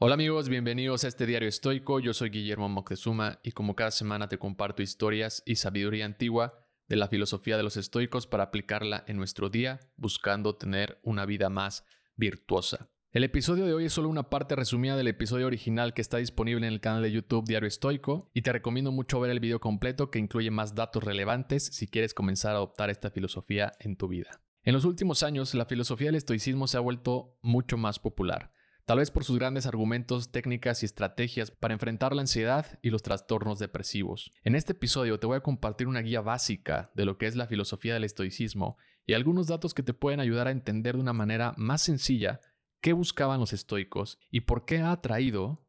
[0.00, 1.98] Hola amigos, bienvenidos a este diario estoico.
[1.98, 6.94] Yo soy Guillermo Moctezuma y como cada semana te comparto historias y sabiduría antigua de
[6.94, 11.84] la filosofía de los estoicos para aplicarla en nuestro día, buscando tener una vida más
[12.14, 12.88] virtuosa.
[13.10, 16.64] El episodio de hoy es solo una parte resumida del episodio original que está disponible
[16.64, 20.12] en el canal de YouTube Diario Estoico y te recomiendo mucho ver el video completo
[20.12, 24.40] que incluye más datos relevantes si quieres comenzar a adoptar esta filosofía en tu vida.
[24.62, 28.52] En los últimos años, la filosofía del estoicismo se ha vuelto mucho más popular
[28.88, 33.02] tal vez por sus grandes argumentos, técnicas y estrategias para enfrentar la ansiedad y los
[33.02, 34.32] trastornos depresivos.
[34.44, 37.46] En este episodio te voy a compartir una guía básica de lo que es la
[37.46, 41.52] filosofía del estoicismo y algunos datos que te pueden ayudar a entender de una manera
[41.58, 42.40] más sencilla
[42.80, 45.68] qué buscaban los estoicos y por qué ha atraído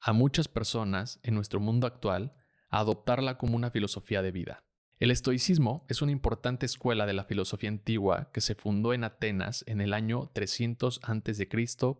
[0.00, 2.32] a muchas personas en nuestro mundo actual
[2.70, 4.64] a adoptarla como una filosofía de vida.
[5.02, 9.64] El estoicismo es una importante escuela de la filosofía antigua que se fundó en Atenas
[9.66, 11.48] en el año 300 a.C.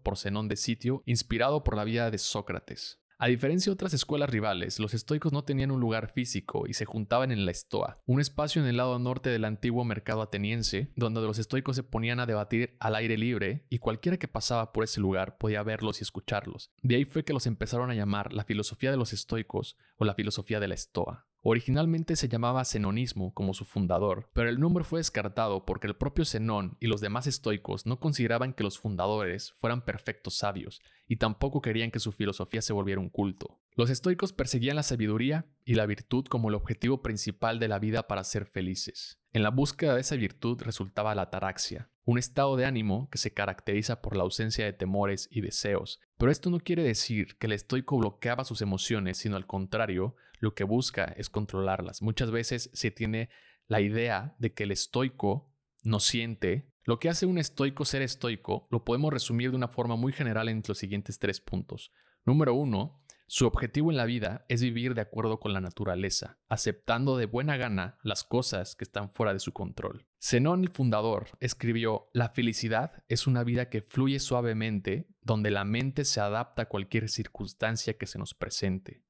[0.04, 3.00] por Zenón de Sitio, inspirado por la vida de Sócrates.
[3.18, 6.84] A diferencia de otras escuelas rivales, los estoicos no tenían un lugar físico y se
[6.84, 11.22] juntaban en la Estoa, un espacio en el lado norte del antiguo mercado ateniense, donde
[11.22, 15.00] los estoicos se ponían a debatir al aire libre y cualquiera que pasaba por ese
[15.00, 16.70] lugar podía verlos y escucharlos.
[16.82, 20.14] De ahí fue que los empezaron a llamar la filosofía de los estoicos o la
[20.14, 21.26] filosofía de la Estoa.
[21.44, 26.24] Originalmente se llamaba Zenonismo como su fundador, pero el nombre fue descartado porque el propio
[26.24, 31.60] Zenón y los demás estoicos no consideraban que los fundadores fueran perfectos sabios y tampoco
[31.60, 33.58] querían que su filosofía se volviera un culto.
[33.74, 38.06] Los estoicos perseguían la sabiduría y la virtud como el objetivo principal de la vida
[38.06, 39.21] para ser felices.
[39.34, 43.32] En la búsqueda de esa virtud resultaba la ataraxia, un estado de ánimo que se
[43.32, 46.00] caracteriza por la ausencia de temores y deseos.
[46.18, 50.54] Pero esto no quiere decir que el estoico bloqueaba sus emociones, sino al contrario, lo
[50.54, 52.02] que busca es controlarlas.
[52.02, 53.30] Muchas veces se tiene
[53.68, 55.50] la idea de que el estoico
[55.82, 56.68] no siente.
[56.84, 60.50] Lo que hace un estoico ser estoico lo podemos resumir de una forma muy general
[60.50, 61.90] en los siguientes tres puntos.
[62.26, 63.01] Número uno,
[63.34, 67.56] su objetivo en la vida es vivir de acuerdo con la naturaleza, aceptando de buena
[67.56, 70.06] gana las cosas que están fuera de su control.
[70.20, 76.04] Zenón el fundador escribió, La felicidad es una vida que fluye suavemente, donde la mente
[76.04, 79.02] se adapta a cualquier circunstancia que se nos presente.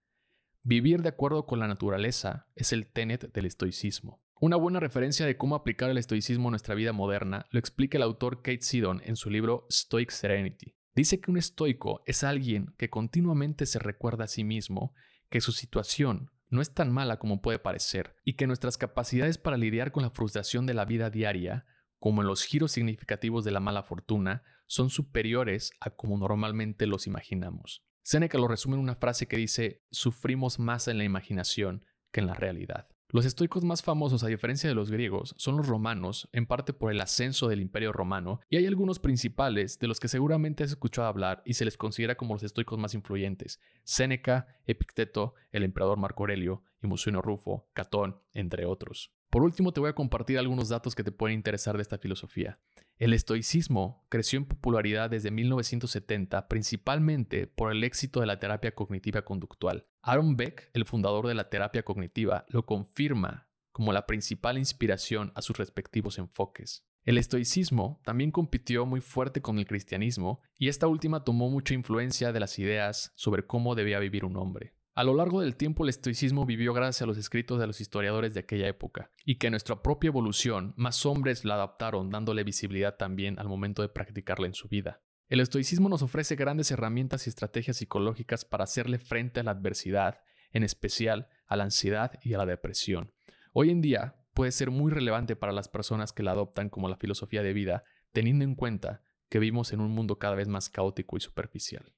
[0.63, 4.23] Vivir de acuerdo con la naturaleza es el tenet del estoicismo.
[4.41, 8.05] Una buena referencia de cómo aplicar el estoicismo a nuestra vida moderna lo explica el
[8.05, 10.77] autor Kate Sidon en su libro Stoic Serenity.
[10.95, 14.95] Dice que un estoico es alguien que continuamente se recuerda a sí mismo
[15.31, 19.57] que su situación no es tan mala como puede parecer y que nuestras capacidades para
[19.57, 21.65] lidiar con la frustración de la vida diaria,
[21.99, 27.07] como en los giros significativos de la mala fortuna, son superiores a como normalmente los
[27.07, 27.85] imaginamos.
[28.03, 32.27] Seneca lo resume en una frase que dice, sufrimos más en la imaginación que en
[32.27, 32.89] la realidad.
[33.15, 36.91] Los estoicos más famosos, a diferencia de los griegos, son los romanos, en parte por
[36.91, 41.09] el ascenso del imperio romano, y hay algunos principales de los que seguramente has escuchado
[41.09, 46.23] hablar y se les considera como los estoicos más influyentes: Séneca, Epicteto, el emperador Marco
[46.23, 49.13] Aurelio y Muciono Rufo, Catón, entre otros.
[49.29, 52.61] Por último, te voy a compartir algunos datos que te pueden interesar de esta filosofía.
[52.97, 59.21] El estoicismo creció en popularidad desde 1970 principalmente por el éxito de la terapia cognitiva
[59.21, 59.87] conductual.
[60.05, 65.43] Aaron Beck, el fundador de la terapia cognitiva, lo confirma como la principal inspiración a
[65.43, 66.85] sus respectivos enfoques.
[67.05, 72.33] El estoicismo también compitió muy fuerte con el cristianismo y esta última tomó mucha influencia
[72.33, 74.75] de las ideas sobre cómo debía vivir un hombre.
[74.95, 78.35] A lo largo del tiempo el estoicismo vivió gracias a los escritos de los historiadores
[78.35, 83.39] de aquella época, y que nuestra propia evolución más hombres la adaptaron dándole visibilidad también
[83.39, 85.01] al momento de practicarla en su vida.
[85.33, 90.21] El estoicismo nos ofrece grandes herramientas y estrategias psicológicas para hacerle frente a la adversidad,
[90.53, 93.15] en especial a la ansiedad y a la depresión.
[93.55, 96.99] Hoy en día puede ser muy relevante para las personas que la adoptan como la
[96.99, 97.83] filosofía de vida,
[98.13, 99.01] teniendo en cuenta
[99.31, 101.95] que vivimos en un mundo cada vez más caótico y superficial.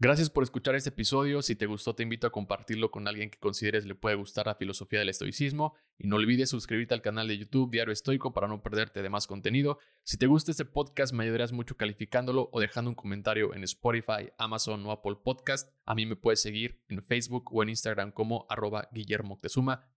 [0.00, 1.40] Gracias por escuchar este episodio.
[1.40, 4.56] Si te gustó, te invito a compartirlo con alguien que consideres le puede gustar la
[4.56, 5.74] filosofía del estoicismo.
[5.98, 9.28] Y no olvides suscribirte al canal de YouTube Diario Estoico para no perderte de más
[9.28, 9.78] contenido.
[10.02, 14.30] Si te gusta este podcast, me ayudarás mucho calificándolo o dejando un comentario en Spotify,
[14.36, 15.70] Amazon o Apple Podcast.
[15.84, 19.40] A mí me puedes seguir en Facebook o en Instagram como arroba Guillermo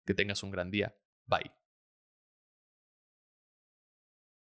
[0.06, 0.96] Que tengas un gran día.
[1.26, 1.67] Bye.